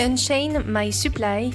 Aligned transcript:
Unchain 0.00 0.62
My 0.64 0.92
Supply, 0.92 1.50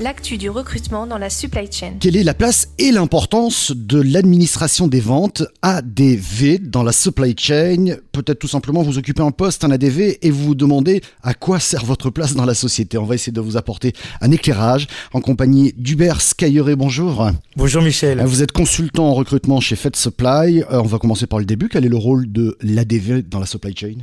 l'actu 0.00 0.36
du 0.36 0.50
recrutement 0.50 1.06
dans 1.06 1.16
la 1.16 1.30
supply 1.30 1.70
chain. 1.70 1.92
Quelle 2.00 2.16
est 2.16 2.24
la 2.24 2.34
place 2.34 2.70
et 2.78 2.90
l'importance 2.90 3.70
de 3.70 4.00
l'administration 4.00 4.88
des 4.88 4.98
ventes 4.98 5.44
ADV 5.62 6.58
dans 6.60 6.82
la 6.82 6.90
supply 6.90 7.36
chain? 7.38 7.96
Peut-être 8.10 8.40
tout 8.40 8.48
simplement 8.48 8.82
vous 8.82 8.98
occupez 8.98 9.22
un 9.22 9.30
poste, 9.30 9.62
un 9.62 9.70
ADV, 9.70 10.18
et 10.22 10.30
vous 10.32 10.44
vous 10.44 10.54
demandez 10.56 11.02
à 11.22 11.34
quoi 11.34 11.60
sert 11.60 11.84
votre 11.84 12.10
place 12.10 12.34
dans 12.34 12.44
la 12.44 12.54
société. 12.54 12.98
On 12.98 13.04
va 13.04 13.14
essayer 13.14 13.32
de 13.32 13.40
vous 13.40 13.56
apporter 13.56 13.92
un 14.20 14.32
éclairage 14.32 14.88
en 15.12 15.20
compagnie 15.20 15.72
d'Hubert 15.76 16.20
Skyeré. 16.20 16.74
Bonjour. 16.74 17.30
Bonjour 17.56 17.82
Michel. 17.82 18.20
Vous 18.24 18.42
êtes 18.42 18.52
consultant 18.52 19.06
en 19.06 19.14
recrutement 19.14 19.60
chez 19.60 19.76
Fed 19.76 19.94
Supply. 19.94 20.62
Euh, 20.62 20.80
on 20.82 20.86
va 20.86 20.98
commencer 20.98 21.28
par 21.28 21.38
le 21.38 21.44
début. 21.44 21.68
Quel 21.68 21.84
est 21.84 21.88
le 21.88 21.96
rôle 21.96 22.32
de 22.32 22.58
l'ADV 22.60 23.22
dans 23.22 23.38
la 23.38 23.46
supply 23.46 23.76
chain? 23.76 23.98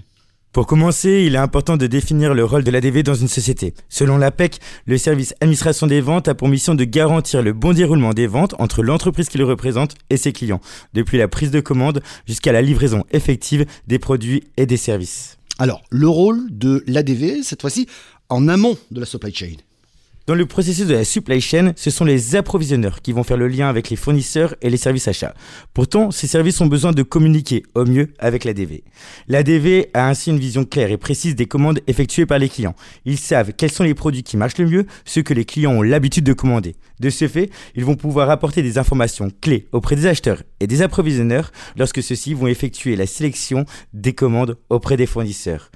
Pour 0.51 0.67
commencer, 0.67 1.23
il 1.25 1.35
est 1.35 1.37
important 1.37 1.77
de 1.77 1.87
définir 1.87 2.33
le 2.33 2.43
rôle 2.43 2.65
de 2.65 2.71
l'ADV 2.71 3.03
dans 3.03 3.13
une 3.13 3.29
société. 3.29 3.73
Selon 3.87 4.17
l'APEC, 4.17 4.59
le 4.85 4.97
service 4.97 5.33
administration 5.39 5.87
des 5.87 6.01
ventes 6.01 6.27
a 6.27 6.35
pour 6.35 6.49
mission 6.49 6.75
de 6.75 6.83
garantir 6.83 7.41
le 7.41 7.53
bon 7.53 7.71
déroulement 7.71 8.13
des 8.13 8.27
ventes 8.27 8.53
entre 8.59 8.83
l'entreprise 8.83 9.29
qui 9.29 9.37
le 9.37 9.45
représente 9.45 9.95
et 10.09 10.17
ses 10.17 10.33
clients, 10.33 10.59
depuis 10.93 11.17
la 11.17 11.29
prise 11.29 11.51
de 11.51 11.61
commande 11.61 12.01
jusqu'à 12.27 12.51
la 12.51 12.61
livraison 12.61 13.05
effective 13.11 13.65
des 13.87 13.97
produits 13.97 14.43
et 14.57 14.65
des 14.65 14.75
services. 14.75 15.37
Alors, 15.57 15.83
le 15.89 16.09
rôle 16.09 16.41
de 16.49 16.83
l'ADV, 16.85 17.43
cette 17.43 17.61
fois-ci, 17.61 17.87
en 18.27 18.49
amont 18.49 18.77
de 18.91 18.99
la 18.99 19.05
supply 19.05 19.33
chain. 19.33 19.55
Dans 20.31 20.37
le 20.37 20.45
processus 20.45 20.87
de 20.87 20.93
la 20.93 21.03
supply 21.03 21.41
chain, 21.41 21.73
ce 21.75 21.89
sont 21.89 22.05
les 22.05 22.37
approvisionneurs 22.37 23.01
qui 23.01 23.11
vont 23.11 23.25
faire 23.25 23.35
le 23.35 23.49
lien 23.49 23.67
avec 23.67 23.89
les 23.89 23.97
fournisseurs 23.97 24.55
et 24.61 24.69
les 24.69 24.77
services 24.77 25.09
achats. 25.09 25.33
Pourtant, 25.73 26.09
ces 26.09 26.25
services 26.25 26.61
ont 26.61 26.67
besoin 26.67 26.93
de 26.93 27.03
communiquer 27.03 27.63
au 27.75 27.83
mieux 27.83 28.13
avec 28.17 28.45
l'ADV. 28.45 28.85
L'ADV 29.27 29.89
a 29.93 30.07
ainsi 30.07 30.29
une 30.29 30.39
vision 30.39 30.63
claire 30.63 30.89
et 30.89 30.95
précise 30.95 31.35
des 31.35 31.47
commandes 31.47 31.81
effectuées 31.85 32.25
par 32.25 32.39
les 32.39 32.47
clients. 32.47 32.77
Ils 33.03 33.17
savent 33.17 33.51
quels 33.51 33.73
sont 33.73 33.83
les 33.83 33.93
produits 33.93 34.23
qui 34.23 34.37
marchent 34.37 34.57
le 34.57 34.67
mieux, 34.67 34.85
ceux 35.03 35.21
que 35.21 35.33
les 35.33 35.43
clients 35.43 35.73
ont 35.73 35.81
l'habitude 35.81 36.23
de 36.23 36.31
commander. 36.31 36.77
De 37.01 37.09
ce 37.09 37.27
fait, 37.27 37.49
ils 37.75 37.83
vont 37.83 37.95
pouvoir 37.95 38.29
apporter 38.29 38.61
des 38.61 38.77
informations 38.77 39.31
clés 39.41 39.67
auprès 39.73 39.97
des 39.97 40.05
acheteurs 40.05 40.43
et 40.61 40.67
des 40.67 40.81
approvisionneurs 40.81 41.51
lorsque 41.75 42.01
ceux-ci 42.01 42.35
vont 42.35 42.47
effectuer 42.47 42.95
la 42.95 43.05
sélection 43.05 43.65
des 43.91 44.13
commandes 44.13 44.57
auprès 44.69 44.95
des 44.95 45.07
fournisseurs. 45.07 45.71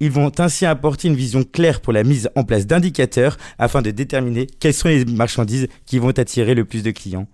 Ils 0.00 0.10
vont 0.10 0.30
ainsi 0.38 0.66
apporter 0.66 1.08
une 1.08 1.14
vision 1.14 1.42
claire 1.42 1.80
pour 1.80 1.92
la 1.92 2.04
mise 2.04 2.28
en 2.36 2.44
place 2.44 2.66
d'indicateurs 2.66 3.36
afin 3.58 3.82
de 3.82 3.90
déterminer 3.90 4.46
quelles 4.46 4.74
sont 4.74 4.88
les 4.88 5.04
marchandises 5.04 5.68
qui 5.86 5.98
vont 5.98 6.10
attirer 6.10 6.54
le 6.54 6.64
plus 6.64 6.82
de 6.82 6.90
clients. 6.90 7.26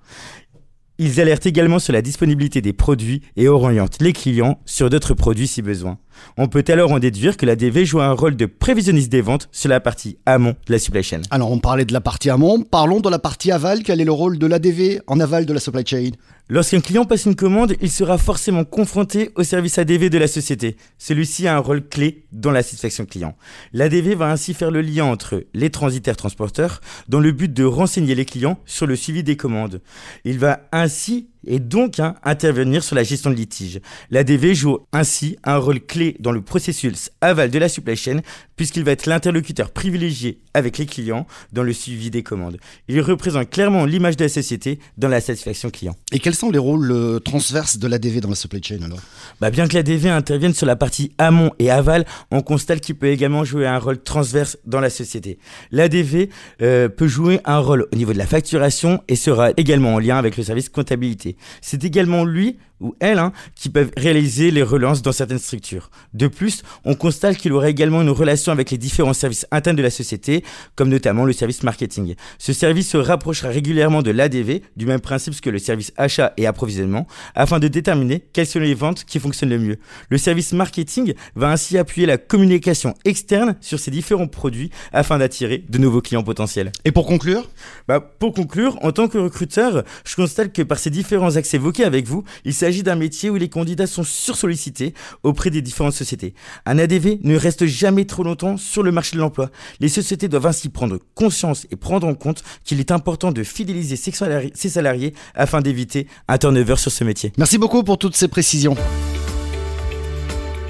Ils 0.98 1.20
alertent 1.20 1.46
également 1.46 1.80
sur 1.80 1.92
la 1.92 2.02
disponibilité 2.02 2.60
des 2.60 2.72
produits 2.72 3.22
et 3.36 3.48
orientent 3.48 4.00
les 4.00 4.12
clients 4.12 4.60
sur 4.66 4.88
d'autres 4.88 5.14
produits 5.14 5.48
si 5.48 5.60
besoin. 5.60 5.98
On 6.36 6.46
peut 6.46 6.62
alors 6.68 6.92
en 6.92 7.00
déduire 7.00 7.36
que 7.36 7.46
la 7.46 7.56
DV 7.56 7.84
joue 7.84 8.00
un 8.00 8.12
rôle 8.12 8.36
de 8.36 8.46
prévisionniste 8.46 9.10
des 9.10 9.22
ventes 9.22 9.48
sur 9.50 9.68
la 9.68 9.80
partie 9.80 10.18
amont 10.26 10.54
de 10.66 10.72
la 10.72 10.78
supply 10.78 11.02
chain. 11.02 11.22
Alors 11.30 11.50
on 11.50 11.58
parlait 11.58 11.86
de 11.86 11.92
la 11.92 12.00
partie 12.00 12.30
amont, 12.30 12.62
parlons 12.62 13.00
de 13.00 13.08
la 13.08 13.18
partie 13.18 13.50
aval. 13.50 13.82
Quel 13.82 14.00
est 14.00 14.04
le 14.04 14.12
rôle 14.12 14.38
de 14.38 14.46
l'ADV 14.46 15.00
en 15.08 15.18
aval 15.18 15.46
de 15.46 15.52
la 15.52 15.60
supply 15.60 15.84
chain? 15.84 16.10
Lorsqu'un 16.48 16.80
client 16.80 17.04
passe 17.04 17.24
une 17.24 17.36
commande, 17.36 17.76
il 17.80 17.90
sera 17.90 18.18
forcément 18.18 18.64
confronté 18.64 19.30
au 19.36 19.44
service 19.44 19.78
ADV 19.78 20.10
de 20.10 20.18
la 20.18 20.26
société. 20.26 20.76
Celui-ci 20.98 21.46
a 21.46 21.56
un 21.56 21.60
rôle 21.60 21.86
clé 21.88 22.26
dans 22.32 22.50
la 22.50 22.62
satisfaction 22.62 23.06
client. 23.06 23.36
L'ADV 23.72 24.14
va 24.16 24.30
ainsi 24.30 24.52
faire 24.52 24.70
le 24.70 24.82
lien 24.82 25.04
entre 25.04 25.44
les 25.54 25.70
transitaires 25.70 26.16
transporteurs 26.16 26.80
dans 27.08 27.20
le 27.20 27.32
but 27.32 27.52
de 27.52 27.64
renseigner 27.64 28.14
les 28.14 28.24
clients 28.24 28.58
sur 28.66 28.86
le 28.86 28.96
suivi 28.96 29.22
des 29.22 29.36
commandes. 29.36 29.80
Il 30.24 30.38
va 30.38 30.68
ainsi 30.72 31.30
et 31.46 31.58
donc 31.58 32.00
hein, 32.00 32.14
intervenir 32.24 32.82
sur 32.82 32.96
la 32.96 33.02
gestion 33.02 33.30
de 33.30 33.34
litige. 33.34 33.80
L'ADV 34.10 34.54
joue 34.54 34.78
ainsi 34.92 35.36
un 35.44 35.56
rôle 35.56 35.80
clé 35.80 36.16
dans 36.20 36.32
le 36.32 36.42
processus 36.42 37.10
aval 37.20 37.50
de 37.50 37.58
la 37.58 37.68
supply 37.68 37.96
chain 37.96 38.20
puisqu'il 38.56 38.84
va 38.84 38.92
être 38.92 39.06
l'interlocuteur 39.06 39.70
privilégié 39.70 40.38
avec 40.54 40.78
les 40.78 40.86
clients 40.86 41.26
dans 41.52 41.62
le 41.62 41.72
suivi 41.72 42.10
des 42.10 42.22
commandes. 42.22 42.58
Il 42.88 43.00
représente 43.00 43.50
clairement 43.50 43.84
l'image 43.84 44.16
de 44.16 44.24
la 44.24 44.28
société 44.28 44.78
dans 44.98 45.08
la 45.08 45.20
satisfaction 45.20 45.70
client. 45.70 45.96
Et 46.12 46.18
quels 46.18 46.34
sont 46.34 46.50
les 46.50 46.58
rôles 46.58 46.90
euh, 46.92 47.18
transverses 47.18 47.78
de 47.78 47.88
l'ADV 47.88 48.20
dans 48.20 48.28
la 48.28 48.34
supply 48.34 48.62
chain 48.62 48.82
alors? 48.82 49.00
Bah, 49.40 49.50
Bien 49.50 49.66
que 49.66 49.74
l'ADV 49.74 50.08
intervienne 50.10 50.54
sur 50.54 50.66
la 50.66 50.76
partie 50.76 51.12
amont 51.18 51.50
et 51.58 51.70
aval, 51.70 52.04
on 52.30 52.42
constate 52.42 52.80
qu'il 52.80 52.94
peut 52.94 53.08
également 53.08 53.44
jouer 53.44 53.66
un 53.66 53.78
rôle 53.78 54.00
transverse 54.02 54.58
dans 54.64 54.80
la 54.80 54.90
société. 54.90 55.38
L'ADV 55.70 56.28
euh, 56.60 56.88
peut 56.88 57.08
jouer 57.08 57.40
un 57.44 57.58
rôle 57.58 57.86
au 57.92 57.96
niveau 57.96 58.12
de 58.12 58.18
la 58.18 58.26
facturation 58.26 59.02
et 59.08 59.16
sera 59.16 59.50
également 59.56 59.94
en 59.94 59.98
lien 59.98 60.18
avec 60.18 60.36
le 60.36 60.42
service 60.42 60.68
comptabilité. 60.68 61.31
C'est 61.60 61.84
également 61.84 62.24
lui 62.24 62.58
ou 62.82 62.94
elles 63.00 63.18
hein, 63.18 63.32
qui 63.54 63.68
peuvent 63.68 63.90
réaliser 63.96 64.50
les 64.50 64.62
relances 64.62 65.02
dans 65.02 65.12
certaines 65.12 65.38
structures. 65.38 65.90
De 66.14 66.26
plus, 66.26 66.62
on 66.84 66.94
constate 66.94 67.36
qu'il 67.36 67.52
aurait 67.52 67.70
également 67.70 68.02
une 68.02 68.10
relation 68.10 68.52
avec 68.52 68.70
les 68.70 68.78
différents 68.78 69.12
services 69.12 69.46
internes 69.50 69.76
de 69.76 69.82
la 69.82 69.90
société, 69.90 70.44
comme 70.76 70.88
notamment 70.88 71.24
le 71.24 71.32
service 71.32 71.62
marketing. 71.62 72.14
Ce 72.38 72.52
service 72.52 72.90
se 72.90 72.96
rapprochera 72.96 73.48
régulièrement 73.48 74.02
de 74.02 74.10
l'ADV, 74.10 74.62
du 74.76 74.86
même 74.86 75.00
principe 75.00 75.32
que 75.40 75.50
le 75.50 75.58
service 75.58 75.92
achat 75.96 76.32
et 76.36 76.46
approvisionnement, 76.46 77.06
afin 77.34 77.58
de 77.58 77.68
déterminer 77.68 78.24
quelles 78.32 78.46
sont 78.46 78.58
les 78.58 78.74
ventes 78.74 79.04
qui 79.04 79.18
fonctionnent 79.18 79.50
le 79.50 79.58
mieux. 79.58 79.78
Le 80.08 80.18
service 80.18 80.52
marketing 80.52 81.14
va 81.36 81.50
ainsi 81.50 81.78
appuyer 81.78 82.06
la 82.06 82.18
communication 82.18 82.94
externe 83.04 83.56
sur 83.60 83.78
ces 83.78 83.90
différents 83.90 84.26
produits 84.26 84.70
afin 84.92 85.18
d'attirer 85.18 85.64
de 85.68 85.78
nouveaux 85.78 86.00
clients 86.00 86.22
potentiels. 86.22 86.72
Et 86.84 86.92
pour 86.92 87.06
conclure? 87.06 87.48
Bah, 87.88 88.00
Pour 88.00 88.32
conclure, 88.32 88.78
en 88.82 88.92
tant 88.92 89.08
que 89.08 89.18
recruteur, 89.18 89.84
je 90.04 90.16
constate 90.16 90.52
que 90.52 90.62
par 90.62 90.78
ces 90.78 90.90
différents 90.90 91.36
axes 91.36 91.54
évoqués 91.54 91.84
avec 91.84 92.06
vous, 92.06 92.24
il 92.44 92.54
s'agit 92.54 92.71
s'agit 92.72 92.82
d'un 92.82 92.96
métier 92.96 93.28
où 93.28 93.36
les 93.36 93.50
candidats 93.50 93.86
sont 93.86 94.02
sursollicités 94.02 94.94
auprès 95.24 95.50
des 95.50 95.60
différentes 95.60 95.92
sociétés. 95.92 96.32
Un 96.64 96.78
ADV 96.78 97.18
ne 97.22 97.36
reste 97.36 97.66
jamais 97.66 98.06
trop 98.06 98.22
longtemps 98.22 98.56
sur 98.56 98.82
le 98.82 98.90
marché 98.90 99.14
de 99.16 99.20
l'emploi. 99.20 99.50
Les 99.78 99.90
sociétés 99.90 100.26
doivent 100.26 100.46
ainsi 100.46 100.70
prendre 100.70 100.98
conscience 101.14 101.66
et 101.70 101.76
prendre 101.76 102.06
en 102.06 102.14
compte 102.14 102.42
qu'il 102.64 102.80
est 102.80 102.90
important 102.90 103.30
de 103.30 103.42
fidéliser 103.42 103.96
ses 103.96 104.10
salariés, 104.10 104.52
ses 104.54 104.70
salariés 104.70 105.12
afin 105.34 105.60
d'éviter 105.60 106.06
un 106.28 106.38
turnover 106.38 106.76
sur 106.76 106.90
ce 106.90 107.04
métier. 107.04 107.30
Merci 107.36 107.58
beaucoup 107.58 107.82
pour 107.82 107.98
toutes 107.98 108.16
ces 108.16 108.28
précisions. 108.28 108.74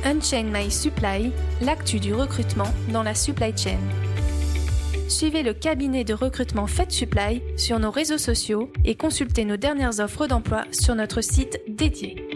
Unchain 0.05 0.51
My 0.53 0.69
Supply, 0.69 1.31
l'actu 1.61 2.01
du 2.01 2.13
recrutement 2.15 2.75
dans 2.93 3.05
la 3.05 3.15
supply 3.15 3.53
chain 3.57 3.79
suivez 5.09 5.43
le 5.43 5.55
cabinet 5.55 6.05
de 6.05 6.15
recrutement 6.15 6.67
Fed 6.67 6.91
Supply 6.91 7.43
sur 7.57 7.79
nos 7.79 7.91
réseaux 7.91 8.19
sociaux 8.19 8.71
et 8.85 8.95
consultez 8.95 9.45
nos 9.45 9.57
dernières 9.57 10.01
offres 10.01 10.27
d'emploi 10.27 10.65
sur 10.73 10.95
notre 10.95 11.21
site 11.21 11.61
dédié. 11.69 12.32